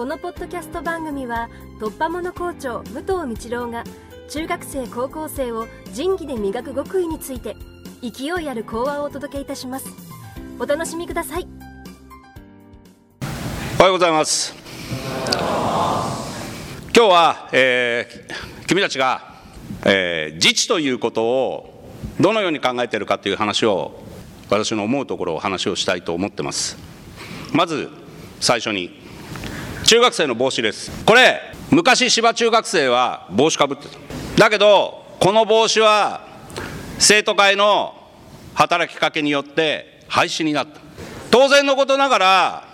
[0.00, 3.84] このポッドキャスト番組は突破者校長武藤道郎が
[4.30, 7.54] 中学生高校生を仁義で磨く極意について
[8.00, 9.90] 勢いある講話をお届けいたします。
[10.58, 11.46] お楽しみください。
[13.78, 14.54] おはようございます。
[16.96, 19.34] 今日は、えー、君たちが、
[19.84, 21.84] えー、自治ということを
[22.18, 24.02] どのように考えているかという話を
[24.48, 26.78] 私の思うところを話をしたいと思ってます。
[27.52, 27.90] まず
[28.40, 28.99] 最初に
[29.90, 31.04] 中学生の帽子です。
[31.04, 31.40] これ
[31.72, 33.98] 昔芝中学生は帽子かぶってた。
[34.44, 36.28] だけどこの帽子は
[37.00, 37.92] 生徒会の
[38.54, 40.80] 働きかけによって廃止になった。
[41.32, 42.68] 当然のことながら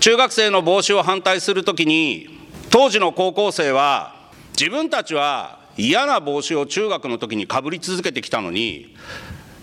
[0.00, 2.28] 中学生の帽子を反対するときに
[2.68, 4.14] 当時の高校生は
[4.60, 8.94] 自分たちは嫌な帽子を中学の時にかぶり続けてきたのに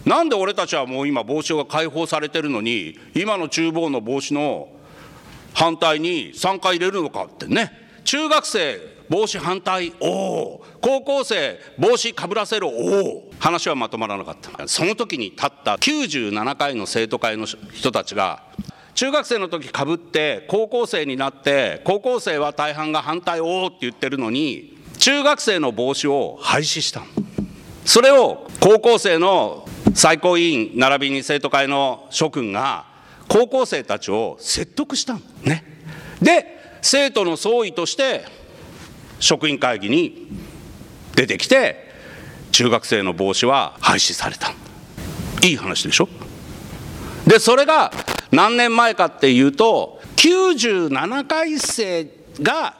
[0.05, 4.69] なんで俺たちはもう今帽子が解放されてるのに今の厨房の帽子の
[5.53, 7.71] 反対に参加入れるのかってね。
[8.03, 14.67] 中学生帽子反対おお高校生帽子かぶらせろおお話はまとまらなかった。
[14.67, 18.43] その時に立った97回の生徒会の人たちが
[18.95, 27.01] 中学生の時かぶって高校生になって高校生は大半が反対おおって言ってるのに中学生の帽子を廃止した
[27.85, 32.85] それを高校生の最高委員並びに生徒会の諸君が
[33.33, 35.63] 高校生たちを説得したね。
[36.21, 36.45] で
[36.83, 38.25] 生徒の総意として
[39.19, 40.27] 職員会議に
[41.15, 41.91] 出てきて
[42.51, 44.53] 中学生の帽子は廃止された
[45.41, 46.07] いい話でしょ。
[47.25, 47.91] でそれが
[48.29, 52.07] 何年前かっていうと97回生
[52.39, 52.75] が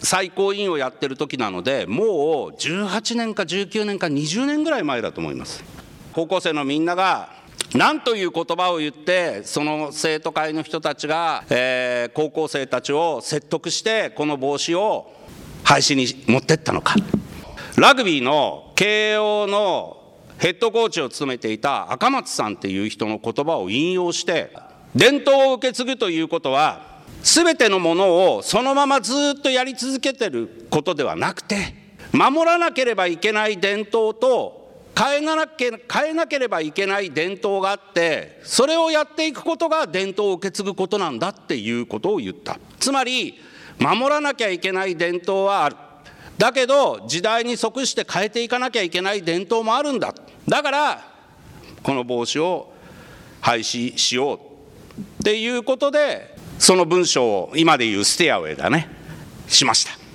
[0.00, 2.08] 最高委員をやってる時なのでもう
[2.52, 5.64] 18年か19年か20年ぐらい前だと思います。
[6.12, 7.34] 高校生のみんなが
[7.74, 15.12] 何という言葉を言ってその生徒会の人たちが、えー、高校生たちを説得してこの帽子を
[15.64, 16.94] 廃止に持ってったのか。
[17.76, 19.98] ラグビーの慶応の
[20.38, 24.50] ヘッドコーチを務めていた赤松さんっていう人の言葉を引用して
[24.94, 31.74] 伝統を受け継ぐということは全てのものをそのままずっとやり続けてることではなくて
[32.12, 34.65] 守らなければいけない伝統と
[34.98, 42.58] 変えなけ変えなければいけない伝統があってそれをやっていくことが伝統を受け継ぐことなんだっていうことを言った。
[42.80, 43.34] つまり
[43.78, 45.76] 守らなきゃいけない伝統はある。
[46.38, 50.14] だけど時代に即して変えていかなきゃいけない伝統もあるんだ。
[50.48, 51.12] だから
[51.82, 52.72] この帽子を
[53.40, 58.88] 廃止しようっていうことでその文章を今で言うステアウェイだね。
[59.46, 60.05] しました。